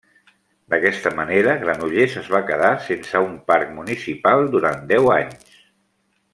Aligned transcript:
D'aquesta 0.73 1.11
manera, 1.19 1.53
Granollers 1.65 2.15
es 2.23 2.31
va 2.37 2.41
quedar 2.49 2.73
sense 2.87 3.23
un 3.29 3.37
parc 3.53 3.71
municipal 3.79 4.51
durant 4.59 4.85
deu 4.97 5.15
anys. 5.21 5.49